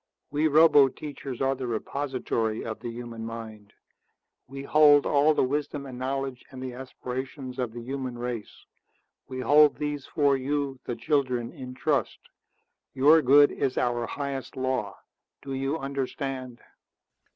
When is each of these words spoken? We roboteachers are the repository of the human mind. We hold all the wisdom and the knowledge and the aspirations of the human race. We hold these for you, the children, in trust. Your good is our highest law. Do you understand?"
We 0.31 0.47
roboteachers 0.47 1.41
are 1.41 1.53
the 1.53 1.67
repository 1.67 2.65
of 2.65 2.79
the 2.79 2.89
human 2.89 3.23
mind. 3.23 3.71
We 4.47 4.63
hold 4.63 5.05
all 5.05 5.35
the 5.35 5.43
wisdom 5.43 5.85
and 5.85 6.01
the 6.01 6.03
knowledge 6.05 6.43
and 6.49 6.59
the 6.59 6.73
aspirations 6.73 7.59
of 7.59 7.71
the 7.71 7.83
human 7.83 8.17
race. 8.17 8.65
We 9.27 9.41
hold 9.41 9.75
these 9.77 10.07
for 10.07 10.35
you, 10.35 10.79
the 10.85 10.95
children, 10.95 11.51
in 11.51 11.75
trust. 11.75 12.17
Your 12.95 13.21
good 13.21 13.51
is 13.51 13.77
our 13.77 14.07
highest 14.07 14.57
law. 14.57 14.97
Do 15.43 15.53
you 15.53 15.77
understand?" 15.77 16.61